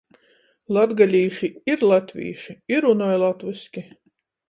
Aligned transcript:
Latgalīši 0.77 1.51
ir 1.73 1.85
latvīši 1.93 2.59
i 2.77 2.83
runoj 2.89 3.15
latvyski. 3.29 3.89